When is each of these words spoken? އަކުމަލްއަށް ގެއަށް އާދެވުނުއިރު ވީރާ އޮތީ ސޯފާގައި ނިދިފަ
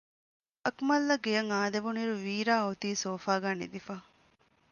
އަކުމަލްއަށް 0.63 1.23
ގެއަށް 1.25 1.51
އާދެވުނުއިރު 1.53 2.15
ވީރާ 2.25 2.55
އޮތީ 2.65 2.89
ސޯފާގައި 3.03 3.57
ނިދިފަ 3.61 3.95